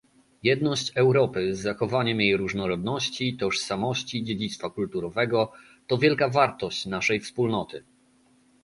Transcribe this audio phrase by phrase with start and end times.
[0.43, 5.51] Jedność Europy z zachowaniem jej różnorodności, tożsamości, dziedzictwa kulturowego
[5.87, 7.83] to wielka wartość naszej Wspólnoty